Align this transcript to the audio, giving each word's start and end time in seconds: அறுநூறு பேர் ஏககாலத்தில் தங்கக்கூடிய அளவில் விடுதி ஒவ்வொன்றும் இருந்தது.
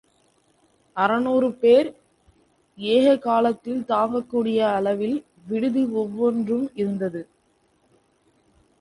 அறுநூறு 0.97 1.47
பேர் 1.53 1.89
ஏககாலத்தில் 2.77 3.83
தங்கக்கூடிய 3.85 4.59
அளவில் 4.75 5.17
விடுதி 5.47 5.83
ஒவ்வொன்றும் 5.93 6.67
இருந்தது. 6.75 7.21